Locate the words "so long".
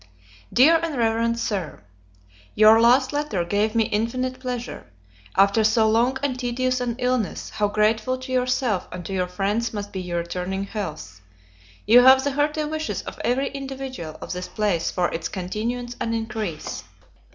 5.63-6.17